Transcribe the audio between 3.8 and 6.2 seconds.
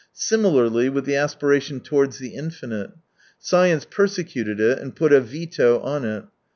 persecuted it and put a veto on